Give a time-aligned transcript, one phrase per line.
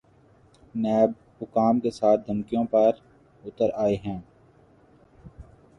[0.75, 2.85] NAB حکام کے ساتھ دھمکیوں پہ
[3.43, 4.19] اتر آئے ہیں۔